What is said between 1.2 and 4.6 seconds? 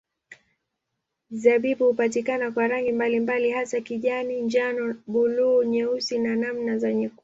Zabibu hupatikana kwa rangi mbalimbali hasa kijani,